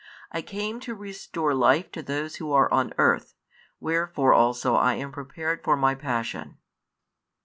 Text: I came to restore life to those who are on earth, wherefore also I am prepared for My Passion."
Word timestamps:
I 0.31 0.41
came 0.41 0.79
to 0.79 0.95
restore 0.95 1.53
life 1.53 1.91
to 1.91 2.01
those 2.01 2.37
who 2.37 2.51
are 2.51 2.73
on 2.73 2.91
earth, 2.97 3.35
wherefore 3.79 4.33
also 4.33 4.73
I 4.73 4.95
am 4.95 5.11
prepared 5.11 5.63
for 5.63 5.77
My 5.77 5.93
Passion." 5.93 6.57